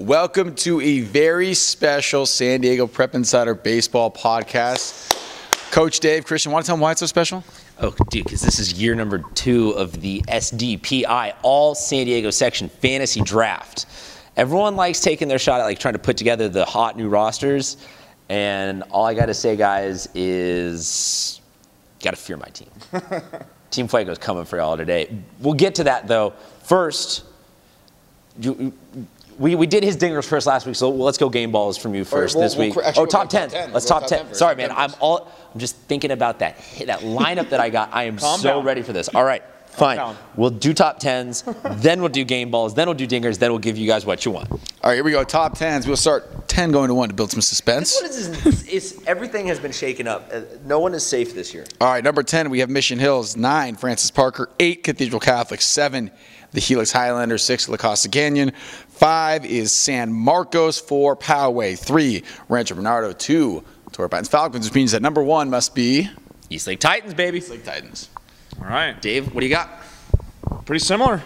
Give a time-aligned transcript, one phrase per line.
[0.00, 5.14] Welcome to a very special San Diego Prep Insider Baseball podcast.
[5.72, 7.44] Coach Dave, Christian, want to tell them why it's so special?
[7.80, 12.70] Oh, dude, because this is year number two of the SDPI All San Diego Section
[12.70, 13.84] Fantasy Draft.
[14.38, 17.76] Everyone likes taking their shot at like trying to put together the hot new rosters,
[18.30, 21.42] and all I got to say, guys, is
[22.02, 22.70] got to fear my team.
[23.70, 25.14] team Fuego's coming for y'all today.
[25.40, 26.32] We'll get to that though.
[26.62, 27.24] First,
[28.40, 28.72] you,
[29.40, 32.04] we, we did his dingers first last week, so let's go game balls from you
[32.04, 32.76] first we'll- this we'll week.
[32.76, 33.50] actually oh, we'll top go top 10.
[33.50, 33.72] 10.
[33.72, 34.26] Let's We'll top go 10.
[34.26, 34.70] 10 Sorry, man.
[34.70, 35.30] I'm all.
[35.52, 37.92] I'm just thinking about that that lineup that I got.
[37.92, 38.64] I am Calm so down.
[38.64, 39.08] ready for this.
[39.08, 40.14] All right, fine.
[40.36, 41.42] We'll do top tens,
[41.76, 44.24] then we'll do game balls, then we'll do dingers, then we'll give you guys what
[44.24, 44.50] you want.
[44.52, 45.24] All right, here we go.
[45.24, 45.86] Top tens.
[45.86, 47.94] We'll start 10 going to 1 to build some suspense.
[48.00, 48.68] What is this?
[48.72, 50.28] It's, everything has been shaken up.
[50.32, 51.64] Uh, No one is safe this year.
[51.80, 53.36] All right, number 10, we have Mission Hills.
[53.36, 54.48] 9, Francis Parker.
[54.58, 55.60] 8, Cathedral Catholic.
[55.60, 56.10] 7,
[56.52, 57.38] the Helix Highlander.
[57.38, 58.52] 6, La Costa Canyon.
[59.00, 60.78] 5 is San Marcos.
[60.78, 61.78] 4, Poway.
[61.78, 63.12] 3, Rancho Bernardo.
[63.12, 66.10] 2, Torrey Pines Falcons, which means that number 1 must be
[66.50, 67.40] Eastlake Titans, baby.
[67.40, 68.10] Lake Titans.
[68.58, 69.70] All right, Dave, what do you got?
[70.66, 71.22] pretty similar.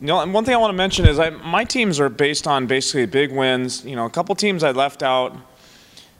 [0.00, 2.46] You know, and one thing I want to mention is I, my teams are based
[2.46, 3.84] on basically big wins.
[3.84, 5.36] You know, a couple teams I left out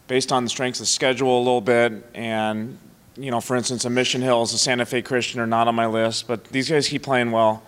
[0.08, 2.76] based on the strengths of schedule a little bit, and
[3.16, 5.86] you know, for instance, a Mission Hills, a Santa Fe Christian are not on my
[5.86, 7.62] list, but these guys keep playing well.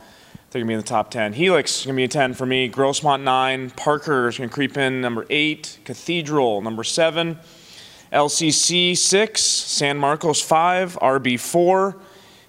[0.55, 1.33] They're gonna be in the top ten.
[1.33, 2.71] Helix is gonna be a ten for me.
[2.71, 3.71] Grossmont nine.
[3.71, 5.81] Parker is gonna creep in number eight.
[5.85, 7.41] Cathedral number seven.
[8.13, 9.43] LCC six.
[9.43, 10.97] San Marcos five.
[11.03, 11.97] RB four.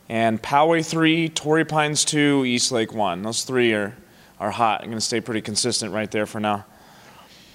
[0.08, 3.24] And Poway three, Torrey Pines two, Eastlake one.
[3.24, 3.98] Those three are,
[4.40, 4.82] are hot.
[4.82, 6.64] I'm going to stay pretty consistent right there for now.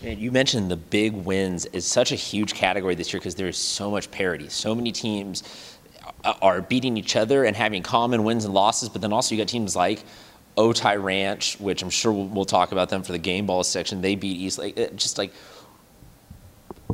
[0.02, 3.56] You mentioned the big wins is such a huge category this year because there is
[3.56, 4.48] so much parity.
[4.48, 5.44] So many teams
[6.24, 9.40] uh, are beating each other and having common wins and losses, but then also you
[9.40, 10.02] got teams like
[10.60, 14.00] Otay Ranch, which I'm sure we'll, we'll talk about them for the game ball section.
[14.02, 14.76] They beat Eastlake.
[14.78, 15.32] It- Just like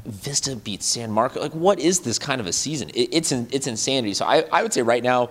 [0.04, 1.40] Vista beats San Marco.
[1.40, 2.90] Like, what is this kind of a season?
[2.90, 4.14] It, it's in, it's insanity.
[4.14, 5.30] So I, I would say right now,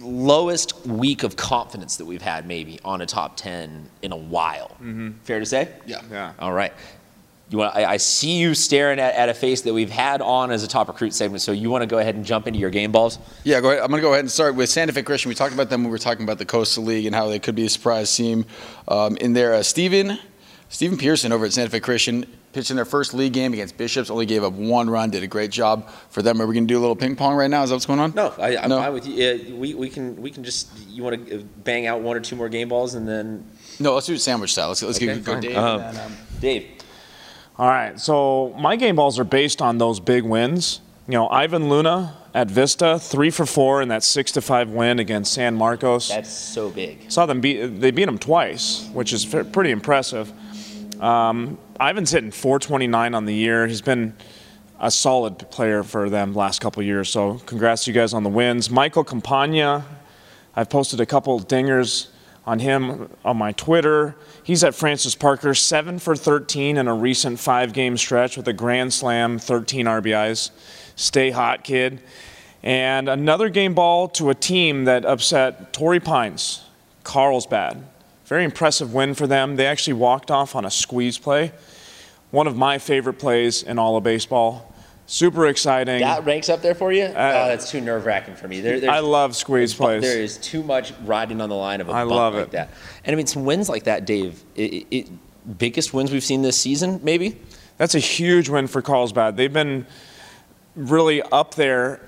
[0.00, 4.70] lowest week of confidence that we've had maybe on a top 10 in a while.
[4.82, 5.10] Mm-hmm.
[5.24, 5.68] Fair to say?
[5.86, 6.02] Yeah.
[6.10, 6.32] Yeah.
[6.38, 6.72] All right.
[7.50, 7.74] You want?
[7.74, 10.68] I, I see you staring at, at a face that we've had on as a
[10.68, 11.42] top recruit segment.
[11.42, 13.18] So you want to go ahead and jump into your game balls?
[13.42, 13.82] Yeah, go ahead.
[13.82, 15.28] I'm going to go ahead and start with Santa Fe Christian.
[15.30, 17.40] We talked about them when we were talking about the Coastal League and how they
[17.40, 18.46] could be a surprise team.
[18.86, 20.18] Um, in there, uh, Steven,
[20.68, 24.10] Steven Pearson over at Santa Fe Christian pitched in their first league game against Bishops,
[24.10, 26.40] only gave up one run, did a great job for them.
[26.42, 27.62] Are we going to do a little ping pong right now?
[27.62, 28.12] Is that what's going on?
[28.14, 28.78] No, I, I'm No.
[28.78, 29.24] fine with you.
[29.24, 32.34] Uh, we, we can we can just you want to bang out one or two
[32.34, 33.44] more game balls and then
[33.78, 34.68] No, let's do it sandwich style.
[34.68, 35.40] Let's, let's Okay, get, go.
[35.40, 35.56] Dave.
[35.56, 36.66] Um, and then, um, Dave.
[37.60, 38.00] All right.
[38.00, 40.80] So my game balls are based on those big wins.
[41.06, 44.98] You know, Ivan Luna at Vista, three for four in that six to five win
[44.98, 46.08] against San Marcos.
[46.08, 47.12] That's so big.
[47.12, 47.66] Saw them beat.
[47.78, 50.32] They beat them twice, which is pretty impressive.
[51.02, 53.66] Um, Ivan's hitting 429 on the year.
[53.66, 54.14] He's been
[54.80, 57.10] a solid player for them last couple years.
[57.10, 58.70] So congrats to you guys on the wins.
[58.70, 59.84] Michael Campagna,
[60.56, 62.08] I've posted a couple dingers
[62.46, 64.16] on him on my Twitter.
[64.42, 68.92] He's at Francis Parker, seven for 13 in a recent five-game stretch with a grand
[68.92, 70.50] slam, 13 RBIs.
[70.96, 72.00] Stay hot, kid.
[72.62, 76.62] And another game ball to a team that upset Torrey Pines,
[77.04, 77.84] Carlsbad.
[78.26, 79.56] Very impressive win for them.
[79.56, 81.52] They actually walked off on a squeeze play.
[82.30, 84.69] One of my favorite plays in all of baseball.
[85.10, 86.02] Super exciting.
[86.02, 87.02] That ranks up there for you?
[87.02, 88.60] Uh, oh, that's too nerve wracking for me.
[88.60, 90.02] There, I love squeeze plays.
[90.02, 92.50] There is too much riding on the line of a I bump love like it.
[92.52, 92.70] that.
[93.04, 94.40] And I mean, some wins like that, Dave.
[94.54, 95.10] It, it,
[95.58, 97.40] biggest wins we've seen this season, maybe.
[97.76, 99.36] That's a huge win for Carlsbad.
[99.36, 99.84] They've been
[100.76, 102.00] really up there,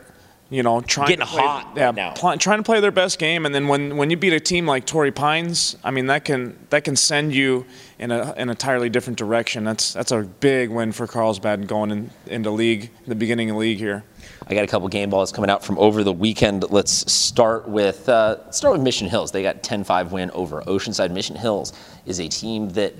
[0.53, 2.13] you know, trying Getting to play, hot yeah, right now.
[2.13, 3.47] pl- trying to play their best game.
[3.47, 6.59] And then when, when you beat a team like Torrey Pines, I mean that can
[6.69, 7.65] that can send you
[7.99, 9.65] in a an entirely different direction.
[9.65, 13.79] That's that's a big win for Carlsbad going in, into league, the beginning of league
[13.79, 14.05] here.
[14.47, 16.71] I got a couple game balls coming out from over the weekend.
[16.71, 19.33] Let's start with uh, start with Mission Hills.
[19.33, 21.13] They got 10-5 win over Oceanside.
[21.13, 21.73] Mission Hills
[22.05, 22.93] is a team that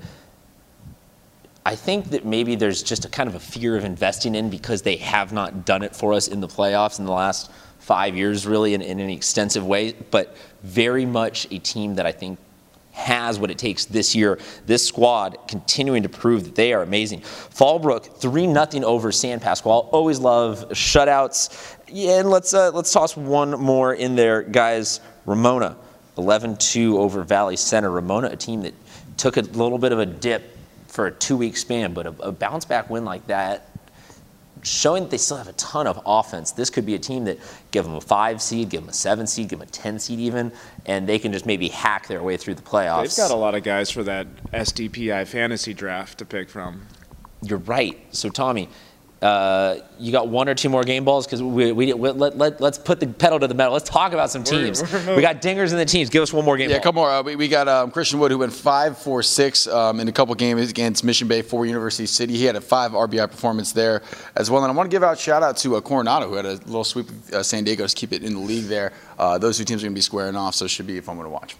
[1.65, 4.81] I think that maybe there's just a kind of a fear of investing in because
[4.81, 7.49] they have not done it for us in the playoffs in the last
[7.79, 9.93] five years, really, in, in an extensive way.
[9.93, 12.37] But very much a team that I think
[12.91, 14.39] has what it takes this year.
[14.65, 17.21] This squad continuing to prove that they are amazing.
[17.21, 19.89] Fallbrook three nothing over San Pasqual.
[19.91, 21.75] Always love shutouts.
[21.87, 24.99] Yeah, and let's uh, let's toss one more in there, guys.
[25.25, 25.77] Ramona
[26.17, 27.89] 11-2 over Valley Center.
[27.89, 28.73] Ramona, a team that
[29.17, 30.52] took a little bit of a dip
[30.93, 33.67] for a two-week span, but a, a bounce back win like that
[34.61, 36.51] showing that they still have a ton of offense.
[36.51, 37.39] This could be a team that
[37.71, 40.19] give them a five seed, give them a seven seed, give them a 10 seed
[40.19, 40.51] even,
[40.85, 43.17] and they can just maybe hack their way through the playoffs.
[43.17, 46.85] They've got a lot of guys for that SDPI fantasy draft to pick from.
[47.41, 47.97] You're right.
[48.15, 48.69] So, Tommy,
[49.23, 52.59] uh, you got one or two more game balls because we, we, we, let, let,
[52.59, 53.71] let's put the pedal to the metal.
[53.71, 54.81] Let's talk about some teams.
[54.81, 56.09] We're, we're we got dingers in the teams.
[56.09, 56.69] Give us one more game.
[56.69, 56.81] Yeah, ball.
[56.81, 57.09] a couple more.
[57.09, 60.11] Uh, we, we got um, Christian Wood who went five, four, six um, in a
[60.11, 62.35] couple games against Mission Bay for University City.
[62.35, 64.01] He had a five RBI performance there
[64.35, 64.61] as well.
[64.61, 66.83] And I want to give out shout out to uh, Coronado who had a little
[66.83, 68.91] sweep of uh, San Diego to keep it in the league there.
[69.17, 71.01] Uh, those two teams are going to be squaring off, so it should be a
[71.01, 71.55] fun one to watch.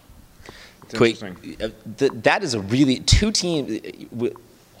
[1.00, 3.80] Wait, uh, that is a really two teams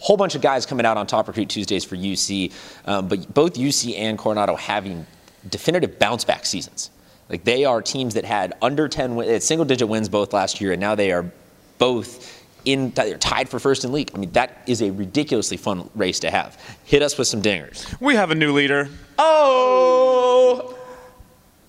[0.04, 2.52] whole bunch of guys coming out on Top Recruit Tuesdays for UC,
[2.84, 5.06] um, but both UC and Coronado having
[5.48, 6.90] definitive bounce back seasons.
[7.30, 10.72] Like they are teams that had under 10 win, single digit wins both last year,
[10.72, 11.24] and now they are
[11.78, 14.10] both in they're tied for first in league.
[14.14, 16.58] I mean, that is a ridiculously fun race to have.
[16.84, 17.98] Hit us with some dingers.
[17.98, 18.90] We have a new leader.
[19.18, 20.78] Oh!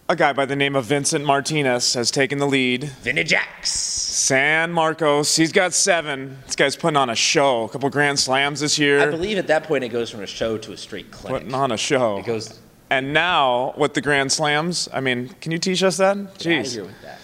[0.07, 2.83] A guy by the name of Vincent Martinez has taken the lead.
[3.01, 3.71] Vinny Jacks.
[3.71, 6.37] San Marcos, he's got seven.
[6.45, 7.63] This guy's putting on a show.
[7.63, 8.99] A couple grand slams this year.
[8.99, 11.41] I believe at that point it goes from a show to a straight clinic.
[11.41, 12.19] Putting on a show.
[12.19, 12.59] It goes.
[12.91, 16.17] And now with the grand slams, I mean, can you teach us that?
[16.35, 16.87] Jeez.
[17.01, 17.19] that.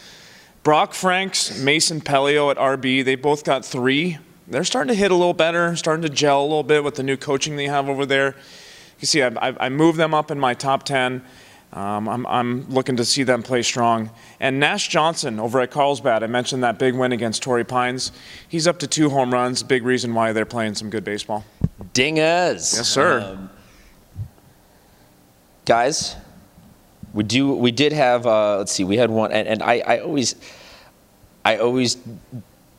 [0.64, 4.18] Brock Franks, Mason Pelio at RB, they both got three.
[4.48, 7.04] They're starting to hit a little better, starting to gel a little bit with the
[7.04, 8.30] new coaching they have over there.
[8.30, 11.24] You can see, I, I, I moved them up in my top 10.
[11.74, 14.10] Um, I'm, I'm, looking to see them play strong.
[14.42, 18.12] And Nash Johnson over at Carlsbad, I mentioned that big win against Torrey Pines.
[18.48, 19.64] He's up to two home runs.
[19.64, 21.46] Big reason why they're playing some good baseball.
[21.94, 22.76] Dingers.
[22.76, 23.22] Yes, sir.
[23.22, 23.50] Um,
[25.66, 26.18] guys,
[27.14, 27.54] we do.
[27.54, 28.26] We did have.
[28.26, 28.84] Uh, let's see.
[28.84, 30.36] We had one, and, and I, I always,
[31.46, 31.98] I always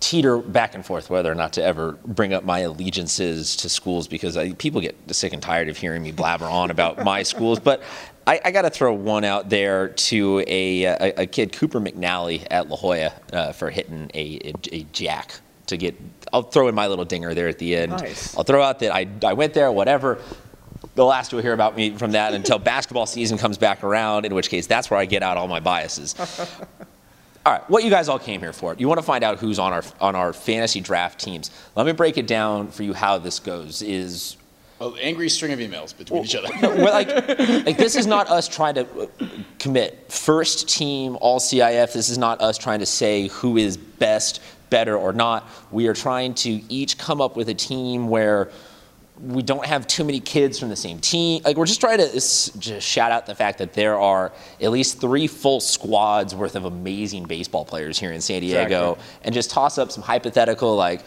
[0.02, 4.08] teeter back and forth whether or not to ever bring up my allegiances to schools
[4.08, 7.60] because I, people get sick and tired of hearing me blabber on about my schools.
[7.60, 7.82] But
[8.26, 12.44] I, I got to throw one out there to a, a, a, kid, Cooper McNally
[12.50, 15.94] at La Jolla, uh, for hitting a, a, a, jack to get.
[16.32, 17.92] I'll throw in my little dinger there at the end.
[17.92, 18.36] Nice.
[18.36, 20.18] I'll throw out that I, I went there, whatever.
[20.96, 24.34] The last you'll hear about me from that until basketball season comes back around, in
[24.34, 26.16] which case that's where I get out all my biases.
[27.44, 28.74] All right, what you guys all came here for?
[28.74, 31.50] You want to find out who's on our on our fantasy draft teams.
[31.74, 33.82] Let me break it down for you how this goes.
[33.82, 34.36] Is
[34.80, 36.50] an angry string of emails between well, each other.
[36.62, 37.08] well, like,
[37.66, 39.26] like this is not us trying to uh,
[39.58, 41.92] commit first team all CIF.
[41.92, 44.40] This is not us trying to say who is best,
[44.70, 45.48] better, or not.
[45.72, 48.50] We are trying to each come up with a team where
[49.20, 51.42] we don't have too many kids from the same team.
[51.44, 55.00] Like we're just trying to just shout out the fact that there are at least
[55.00, 59.20] three full squads worth of amazing baseball players here in San Diego, exactly.
[59.24, 61.02] and just toss up some hypothetical like,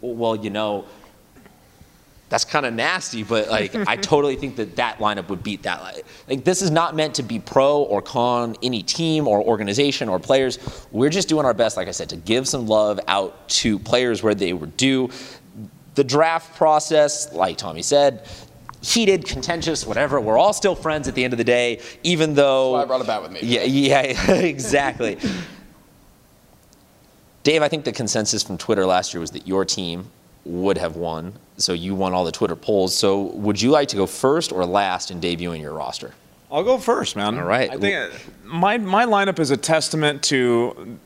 [0.00, 0.86] well, you know,
[2.30, 6.02] that's kind of nasty, but like I totally think that that lineup would beat that.
[6.28, 10.18] Like this is not meant to be pro or con any team or organization or
[10.18, 10.58] players.
[10.92, 14.22] We're just doing our best, like I said, to give some love out to players
[14.22, 15.10] where they were due
[15.94, 18.26] the draft process, like Tommy said,
[18.82, 20.20] heated, contentious, whatever.
[20.20, 22.72] We're all still friends at the end of the day, even though.
[22.72, 23.40] That's why I brought it back with me.
[23.42, 24.00] Yeah, yeah,
[24.32, 25.18] exactly.
[27.42, 30.06] Dave, I think the consensus from Twitter last year was that your team
[30.44, 31.34] would have won.
[31.56, 32.96] So you won all the Twitter polls.
[32.96, 36.12] So would you like to go first or last in debuting your roster?
[36.50, 37.38] I'll go first, man.
[37.38, 37.70] All right.
[37.70, 38.12] I think
[38.44, 40.98] my my lineup is a testament to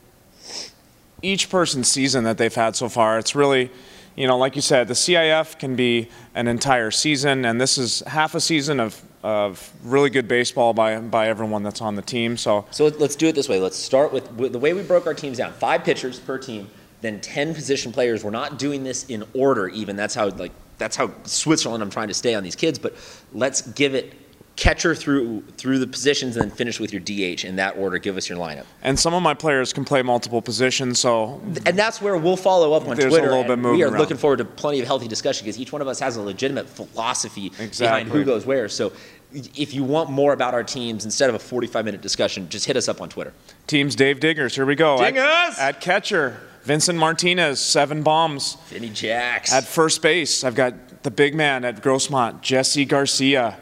[1.21, 3.19] each person's season that they've had so far.
[3.19, 3.69] It's really
[4.15, 7.99] you know, like you said, the CIF can be an entire season, and this is
[8.01, 12.37] half a season of, of really good baseball by, by everyone that's on the team.
[12.37, 13.59] So, so let's do it this way.
[13.59, 16.69] Let's start with, the way we broke our teams down: five pitchers per team,
[17.01, 18.23] then ten position players.
[18.23, 19.95] We're not doing this in order, even.
[19.95, 21.83] That's how like that's how Switzerland.
[21.83, 22.95] I'm trying to stay on these kids, but
[23.33, 24.13] let's give it
[24.55, 27.97] catcher through through the positions and then finish with your DH in that order.
[27.97, 28.65] Give us your lineup.
[28.81, 32.73] And some of my players can play multiple positions, so and that's where we'll follow
[32.73, 33.27] up on There's Twitter.
[33.27, 33.99] A little bit moving we are around.
[33.99, 36.69] looking forward to plenty of healthy discussion because each one of us has a legitimate
[36.69, 37.85] philosophy exactly.
[37.85, 38.69] behind who goes where.
[38.69, 38.91] So.
[39.33, 42.77] If you want more about our teams instead of a 45 minute discussion, just hit
[42.77, 43.33] us up on Twitter.
[43.67, 44.55] Teams Dave Diggers.
[44.55, 44.97] Here we go.
[44.97, 48.55] Diggers At, at catcher, Vincent Martinez, seven bombs.
[48.67, 49.51] Vinny Jacks.
[49.51, 53.57] At first base, I've got the big man at Grossmont, Jesse Garcia.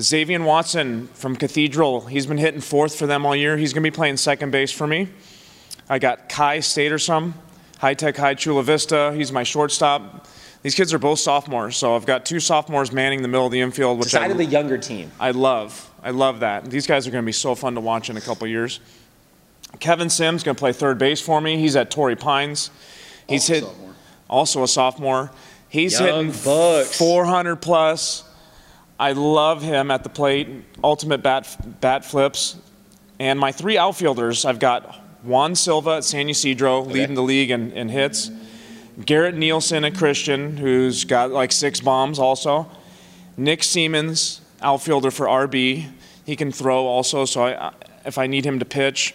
[0.00, 3.56] Xavier Watson from Cathedral, he's been hitting fourth for them all year.
[3.56, 5.08] He's going to be playing second base for me.
[5.88, 7.34] I got Kai Statersum,
[7.78, 9.12] High Tech High Chula Vista.
[9.14, 10.26] He's my shortstop.
[10.62, 13.60] These kids are both sophomores, so I've got two sophomores manning the middle of the
[13.60, 15.12] infield, which decidedly I, younger team.
[15.20, 15.90] I love.
[16.02, 16.64] I love that.
[16.64, 18.80] These guys are going to be so fun to watch in a couple years.
[19.78, 21.58] Kevin Sims going to play third base for me.
[21.58, 22.70] He's at Torrey Pines.
[23.28, 23.94] He's also hit sophomore.
[24.28, 25.30] also a sophomore.
[25.68, 26.96] He's Young hitting bucks.
[26.96, 28.24] 400 plus.
[29.04, 30.48] I love him at the plate,
[30.82, 32.56] ultimate bat, bat flips.
[33.18, 36.92] And my three outfielders, I've got Juan Silva at San Ysidro, okay.
[36.94, 38.30] leading the league in, in hits.
[39.04, 42.66] Garrett Nielsen at Christian, who's got like six bombs also.
[43.36, 45.90] Nick Siemens, outfielder for RB.
[46.24, 47.74] He can throw also, so I,
[48.06, 49.14] if I need him to pitch.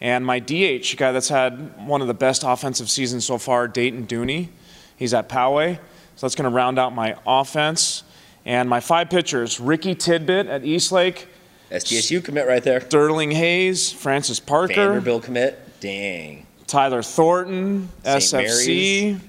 [0.00, 4.06] And my DH, guy that's had one of the best offensive seasons so far, Dayton
[4.06, 4.48] Dooney.
[4.96, 5.76] He's at Poway.
[6.14, 8.02] So that's going to round out my offense.
[8.46, 11.28] And my five pitchers Ricky Tidbit at Eastlake.
[11.70, 12.80] SDSU commit right there.
[12.80, 14.74] Sterling Hayes, Francis Parker.
[14.74, 15.80] Vanderbilt commit.
[15.80, 16.46] Dang.
[16.68, 18.46] Tyler Thornton, St.
[18.46, 19.12] SFC.
[19.12, 19.20] Mary's.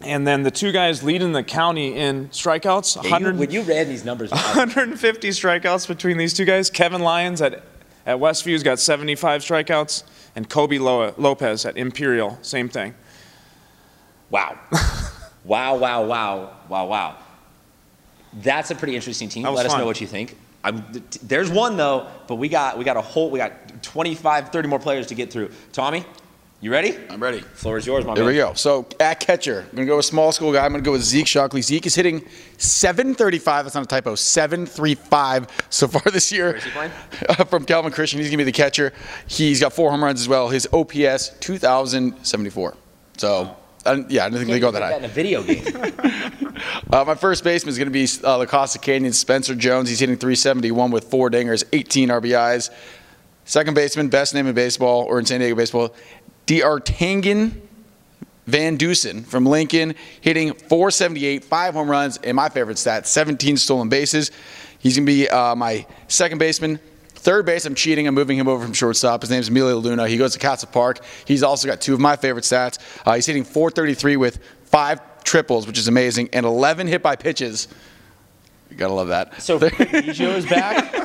[0.00, 3.02] And then the two guys leading the county in strikeouts.
[3.04, 6.68] Yeah, you, when you read these numbers, 150 strikeouts between these two guys.
[6.68, 7.62] Kevin Lyons at,
[8.04, 10.02] at Westview's got 75 strikeouts,
[10.36, 12.94] and Kobe Lopez at Imperial, same thing.
[14.30, 14.58] Wow.
[15.44, 17.16] wow, wow, wow, wow, wow.
[18.42, 19.44] That's a pretty interesting team.
[19.44, 20.36] Let us know what you think.
[20.64, 20.82] I'm,
[21.22, 24.78] there's one though, but we got we got a whole we got 25, 30 more
[24.78, 25.50] players to get through.
[25.72, 26.06] Tommy,
[26.62, 26.96] you ready?
[27.10, 27.40] I'm ready.
[27.40, 28.32] Floor is yours, my There man.
[28.32, 28.54] we go.
[28.54, 30.64] So at catcher, I'm gonna go with small school guy.
[30.64, 31.60] I'm gonna go with Zeke Shockley.
[31.60, 32.24] Zeke is hitting
[32.56, 33.66] 735.
[33.66, 34.14] That's not a typo.
[34.14, 36.46] 735 so far this year.
[36.46, 36.92] Where is he playing?
[37.48, 38.20] From Calvin Christian.
[38.20, 38.94] He's gonna be the catcher.
[39.26, 40.48] He's got four home runs as well.
[40.48, 42.74] His OPS 2,074.
[43.18, 43.54] So.
[43.86, 44.98] I yeah, I didn't think they go that high.
[44.98, 45.62] That in a video game.
[46.92, 49.88] uh, my first baseman is going to be uh, La Costa Canyon Spencer Jones.
[49.88, 52.70] He's hitting 371 with four dingers, 18 RBIs.
[53.44, 55.94] Second baseman, best name in baseball or in San Diego baseball,
[56.46, 57.62] D'Artagnan
[58.46, 63.88] Van Dusen from Lincoln, hitting 478, five home runs, and my favorite stat, 17 stolen
[63.88, 64.30] bases.
[64.78, 66.78] He's going to be uh, my second baseman.
[67.14, 68.06] Third base, I'm cheating.
[68.06, 69.22] I'm moving him over from shortstop.
[69.22, 70.06] His name's Emilio Luna.
[70.08, 71.00] He goes to Castle Park.
[71.24, 72.78] He's also got two of my favorite stats.
[73.06, 77.68] Uh, he's hitting 433 with five triples, which is amazing, and 11 hit by pitches.
[78.70, 79.42] You gotta love that.
[79.42, 80.92] So Biggio is back.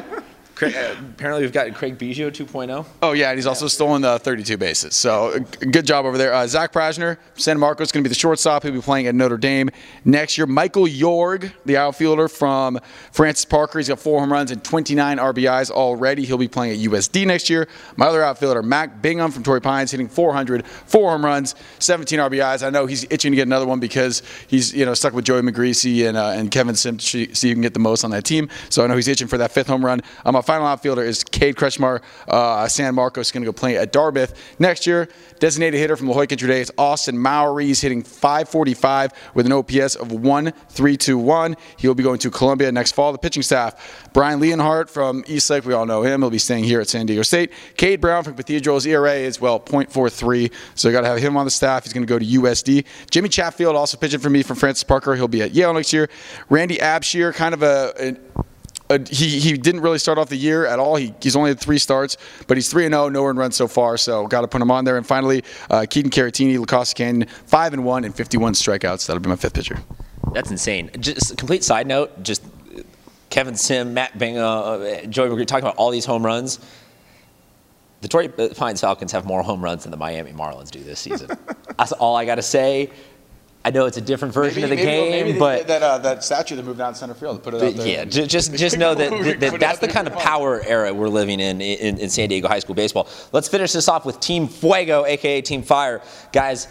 [0.60, 2.86] Craig, uh, apparently, we've got Craig Biggio 2.0.
[3.02, 4.94] Oh yeah, and he's also stolen the 32 bases.
[4.94, 6.34] So good job over there.
[6.34, 8.64] Uh, Zach Prajsner, San Marcos, going to be the shortstop.
[8.64, 9.70] He'll be playing at Notre Dame
[10.04, 10.46] next year.
[10.46, 12.78] Michael Yorg, the outfielder from
[13.14, 16.26] Francis Parker, he's got four home runs and 29 RBIs already.
[16.26, 17.70] He'll be playing at USD next year.
[17.96, 22.68] My other outfielder, Mac Bingham from Torrey Pines, hitting 400, four home runs, 17 RBIs.
[22.68, 25.42] I know he's itching to get another one because he's you know stuck with Joey
[25.42, 28.50] McGreasy and uh, and Kevin Sims see who can get the most on that team.
[28.68, 30.02] So I know he's itching for that fifth home run.
[30.26, 32.02] I'm a final outfielder is Cade Kretschmar.
[32.28, 35.08] Uh, San Marcos going to go play at Dartmouth next year.
[35.38, 37.68] Designated hitter from La Jolla Country Day is Austin Mowry.
[37.68, 41.56] He's hitting 545 with an OPS of 1.321.
[41.78, 43.12] He'll be going to Columbia next fall.
[43.12, 46.22] The pitching staff, Brian Leonhardt from Eastlake, we all know him.
[46.22, 47.54] He'll be staying here at San Diego State.
[47.78, 51.46] Cade Brown from Cathedral's ERA is, well, 0.43, so you got to have him on
[51.46, 51.84] the staff.
[51.84, 52.86] He's going to go to USD.
[53.12, 55.16] Jimmy Chatfield also pitching for me from Francis Parker.
[55.16, 56.10] He'll be at Yale next year.
[56.50, 58.29] Randy Abshir, kind of a, a
[58.90, 60.96] uh, he, he didn't really start off the year at all.
[60.96, 62.18] He, he's only had three starts,
[62.48, 64.86] but he's 3 0, no one run so far, so got to put him on
[64.86, 64.98] there.
[64.98, 69.06] And finally, uh, Keaton Caratini, La Costa Canyon, 5 and 1 and 51 strikeouts.
[69.06, 69.80] That'll be my fifth pitcher.
[70.34, 70.90] That's insane.
[71.00, 72.44] Just complete side note, just
[73.30, 76.60] Kevin Sim, Matt Bingham, uh, Joey McGree talking about all these home runs.
[78.02, 81.30] The Torrey Pines Falcons have more home runs than the Miami Marlins do this season.
[81.78, 82.90] That's all I got to say.
[83.70, 86.56] I know it's a different version maybe, of the game, but that uh, that statue
[86.56, 87.88] that moved out in center field, put it out there.
[87.88, 91.40] Yeah, just just know that, that, that that's the kind of power era we're living
[91.40, 93.08] in, in in San Diego high school baseball.
[93.32, 96.68] Let's finish this off with Team Fuego, aka Team Fire, guys.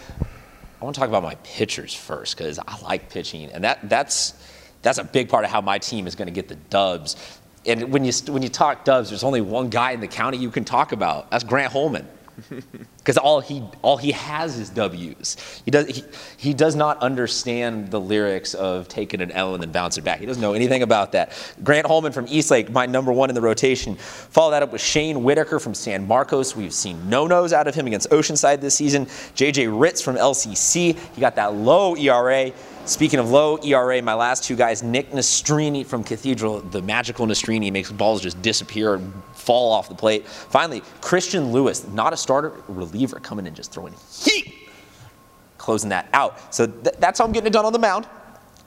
[0.80, 4.34] I want to talk about my pitchers first because I like pitching, and that that's
[4.82, 7.38] that's a big part of how my team is going to get the dubs.
[7.64, 10.50] And when you when you talk dubs, there's only one guy in the county you
[10.50, 11.30] can talk about.
[11.30, 12.08] That's Grant Holman
[12.98, 15.36] because all he all he has is W's.
[15.64, 16.04] He does he,
[16.36, 20.20] he does not understand the lyrics of taking an L and then bouncing back.
[20.20, 21.32] He doesn't know anything about that.
[21.62, 23.96] Grant Holman from Eastlake, my number one in the rotation.
[23.96, 26.54] Follow that up with Shane Whitaker from San Marcos.
[26.54, 29.06] We've seen no nos out of him against Oceanside this season.
[29.06, 30.96] JJ Ritz from LCC.
[31.14, 32.52] He got that low ERA.
[32.88, 37.70] Speaking of low ERA, my last two guys, Nick Nastrini from Cathedral, the magical Nastrini
[37.70, 38.98] makes balls just disappear
[39.48, 40.28] fall off the plate.
[40.28, 44.68] Finally, Christian Lewis, not a starter, reliever, coming in just throwing heat,
[45.56, 46.54] closing that out.
[46.54, 48.06] So th- that's how I'm getting it done on the mound.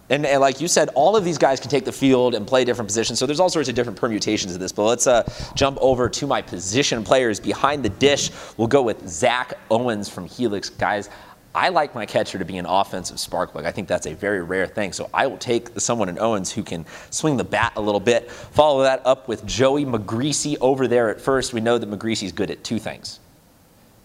[0.09, 2.65] And, and, like you said, all of these guys can take the field and play
[2.65, 3.19] different positions.
[3.19, 4.71] So there's all sorts of different permutations of this.
[4.71, 8.31] But let's uh, jump over to my position players behind the dish.
[8.57, 10.69] We'll go with Zach Owens from Helix.
[10.69, 11.09] Guys,
[11.55, 13.65] I like my catcher to be an offensive spark plug.
[13.65, 14.91] I think that's a very rare thing.
[14.93, 18.29] So I will take someone in Owens who can swing the bat a little bit.
[18.29, 21.53] Follow that up with Joey McGreasy over there at first.
[21.53, 23.20] We know that McGreasy's good at two things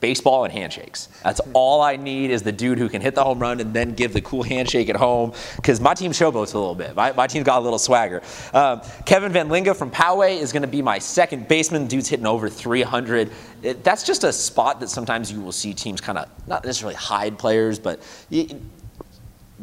[0.01, 1.09] baseball and handshakes.
[1.25, 3.95] That's all I need is the dude who can hit the home run and then
[3.95, 5.33] give the cool handshake at home.
[5.57, 6.95] Because my team showboats a little bit.
[6.95, 8.23] My, my team's got a little swagger.
[8.53, 11.87] Um, Kevin Van Linga from Poway is going to be my second baseman.
[11.87, 13.31] Dude's hitting over 300.
[13.63, 16.97] It, that's just a spot that sometimes you will see teams kind of not necessarily
[16.97, 18.01] hide players, but.
[18.31, 18.61] You,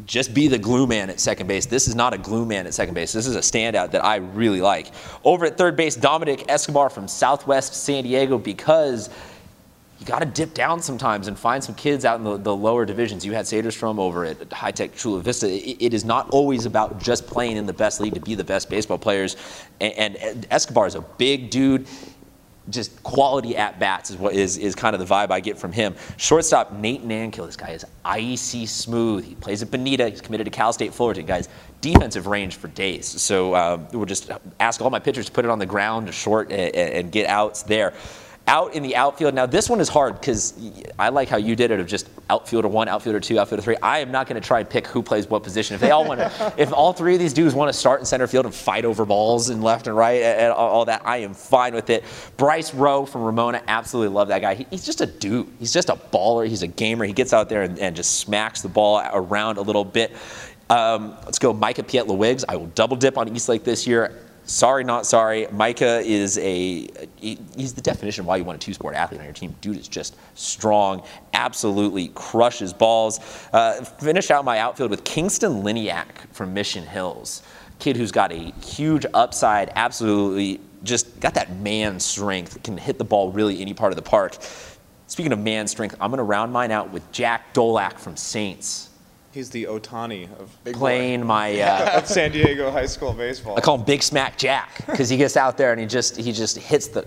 [0.06, 1.68] just be the glue man at second base.
[1.68, 3.14] This is not a glue man at second base.
[3.14, 4.92] This is a standout that I really like.
[5.24, 9.10] Over at third base, Dominic Escobar from Southwest San Diego because
[10.00, 12.86] you got to dip down sometimes and find some kids out in the, the lower
[12.86, 13.26] divisions.
[13.26, 15.48] You had Saderstrom over at High Tech Chula Vista.
[15.48, 18.44] It, it is not always about just playing in the best league to be the
[18.44, 19.38] best baseball players.
[19.80, 21.88] And, and Escobar is a big dude
[22.70, 25.72] just quality at bats is what is, is kind of the vibe I get from
[25.72, 25.96] him.
[26.18, 29.26] Shortstop Nate Nankil, this guy is icy smooth.
[29.26, 30.10] He plays at Bonita.
[30.10, 31.26] He's committed to Cal State Fullerton.
[31.26, 31.50] Guys,
[31.82, 33.06] defensive range for days.
[33.22, 36.52] So um, we'll just ask all my pitchers to put it on the ground, short,
[36.52, 37.94] and, and get outs there
[38.48, 39.34] out in the outfield.
[39.34, 40.54] Now, this one is hard because
[41.00, 43.78] I like how you did it of just outfielder one, outfielder two, outfielder three.
[43.82, 45.76] I am not going to try and pick who plays what position.
[45.76, 48.06] If they all want to, if all three of these dudes want to start in
[48.06, 51.34] center field and fight over balls and left and right and all that, I am
[51.34, 52.04] fine with it.
[52.36, 54.56] Bryce Rowe from Ramona, absolutely love that guy.
[54.56, 55.48] He, he's just a dude.
[55.60, 56.48] He's just a baller.
[56.48, 57.06] He's a gamer.
[57.06, 60.12] He gets out there and, and just smacks the ball around a little bit.
[60.70, 62.46] Um, let's go Micah Pietila-Wiggs.
[62.48, 65.48] I will double dip on Eastlake this year sorry, not sorry.
[65.52, 69.34] Micah is a he's the definition of why you want a two-sport athlete on your
[69.34, 69.56] team.
[69.62, 73.20] Dude is just strong, absolutely crushes balls.
[73.52, 77.44] Uh, finish out my outfield with Kingston Liniak from Mission Hills,
[77.80, 83.06] kid who's got a huge upside, absolutely just got that man strength, can hit the
[83.06, 84.38] ball really any part of the park.
[85.08, 88.90] Speaking of man strength, I'm going to round mine out with Jack Dolak from Saints.
[89.34, 91.26] He's the Ohtani of Big playing boy.
[91.26, 93.58] my uh, of San Diego high school baseball.
[93.58, 96.32] I call him Big Smack Jack because he gets out there and he just he
[96.32, 97.06] just hits the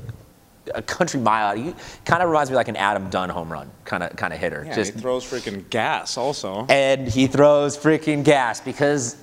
[0.74, 1.56] a country mile out.
[1.56, 1.72] He
[2.04, 4.40] kind of reminds me of like an Adam Dunn home run kind of kind of
[4.40, 4.64] hitter.
[4.66, 6.66] Yeah, just, he throws freaking gas also.
[6.68, 9.16] And he throws freaking gas because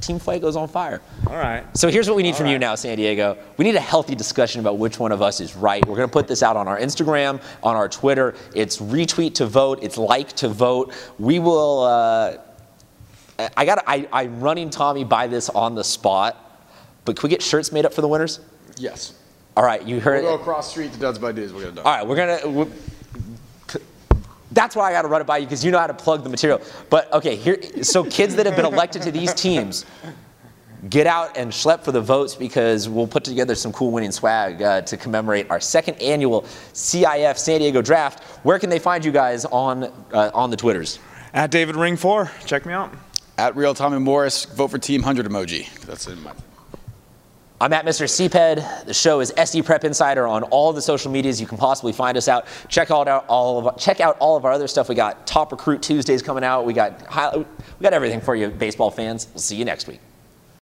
[0.00, 1.00] Team Fuego's on fire.
[1.26, 1.64] All right.
[1.76, 2.52] So here's what we need All from right.
[2.52, 3.38] you now, San Diego.
[3.56, 5.84] We need a healthy discussion about which one of us is right.
[5.86, 8.34] We're going to put this out on our Instagram, on our Twitter.
[8.54, 9.78] It's retweet to vote.
[9.82, 10.92] It's like to vote.
[11.18, 11.82] We will.
[11.82, 12.38] Uh,
[13.56, 13.84] I got.
[13.86, 16.40] I, I'm running Tommy by this on the spot.
[17.04, 18.40] But can we get shirts made up for the winners?
[18.76, 19.14] Yes.
[19.56, 20.22] All right, you heard.
[20.22, 21.52] We'll go across street to Duds by Dudes.
[21.52, 21.80] We're gonna do.
[21.82, 22.48] All right, we're gonna.
[22.48, 22.66] We're,
[24.54, 26.22] that's why I got to run it by you because you know how to plug
[26.22, 26.60] the material.
[26.88, 27.60] But okay, here.
[27.82, 29.84] So kids that have been elected to these teams,
[30.88, 34.62] get out and schlep for the votes because we'll put together some cool winning swag
[34.62, 38.22] uh, to commemorate our second annual CIF San Diego Draft.
[38.44, 40.98] Where can they find you guys on uh, on the Twitters?
[41.32, 42.30] At David Ring Four.
[42.46, 42.94] Check me out.
[43.36, 44.44] At Real Tommy Morris.
[44.44, 45.68] Vote for Team Hundred emoji.
[45.80, 46.18] That's it.
[47.64, 48.04] I'm at Mr.
[48.04, 48.84] CPED.
[48.84, 52.14] The show is SD Prep Insider on all the social medias you can possibly find
[52.18, 52.46] us out.
[52.68, 54.90] Check out all of check out all of our other stuff.
[54.90, 56.66] We got Top Recruit Tuesdays coming out.
[56.66, 57.00] We got
[57.40, 59.28] we got everything for you, baseball fans.
[59.32, 60.00] We'll see you next week.